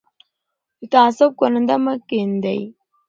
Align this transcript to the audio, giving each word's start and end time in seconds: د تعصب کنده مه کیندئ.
د 0.79 0.81
تعصب 0.91 1.31
کنده 1.39 1.75
مه 1.83 1.93
کیندئ. 2.07 2.61